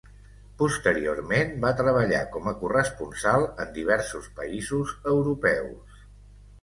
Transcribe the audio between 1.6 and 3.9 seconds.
va treballar com a corresponsal en